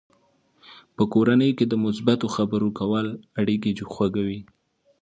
په 0.95 1.03
کورنۍ 1.13 1.51
کې 1.57 1.65
د 1.67 1.73
مثبتو 1.85 2.27
خبرو 2.35 2.69
کول 2.79 3.07
اړیکې 3.41 3.71
خوږوي. 3.93 4.39